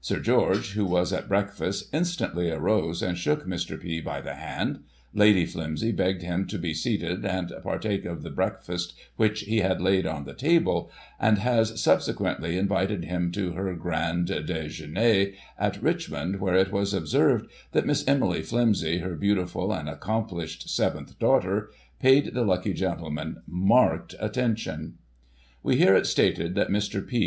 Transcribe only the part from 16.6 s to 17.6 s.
was observed